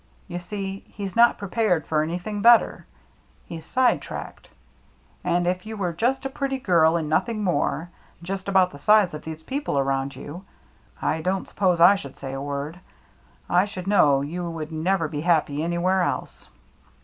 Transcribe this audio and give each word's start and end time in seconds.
You 0.27 0.39
see, 0.39 0.79
he's 0.87 1.15
not 1.15 1.37
prepared 1.37 1.85
for 1.85 2.01
any 2.01 2.17
thing 2.17 2.41
better; 2.41 2.87
he's 3.45 3.67
side 3.67 4.01
tracked. 4.01 4.47
And 5.23 5.45
if 5.45 5.63
you 5.63 5.75
AT 5.75 5.77
THE 5.77 5.83
HOUSE 5.83 5.91
ON 5.93 5.93
STILTS 5.93 5.93
85 5.93 5.93
were 5.93 5.93
just 5.93 6.25
a 6.25 6.37
pretty 6.39 6.57
girl 6.57 6.97
and 6.97 7.07
nothing 7.07 7.43
more,— 7.43 7.89
just 8.23 8.47
about 8.49 8.71
the 8.71 8.79
size 8.79 9.13
of 9.13 9.21
these 9.23 9.43
people 9.43 9.77
around 9.77 10.15
you,— 10.15 10.43
I 11.03 11.21
don't 11.21 11.47
suppose 11.47 11.79
I 11.79 11.93
should 11.93 12.17
say 12.17 12.33
a 12.33 12.41
word; 12.41 12.79
I 13.47 13.65
should 13.65 13.85
know 13.85 14.21
you 14.21 14.49
would 14.49 14.71
never 14.71 15.07
be 15.07 15.21
happy 15.21 15.61
anywhere 15.61 16.01
else. 16.01 16.49